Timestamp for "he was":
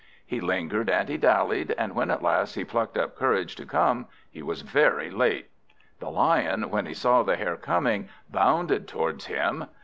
4.31-4.63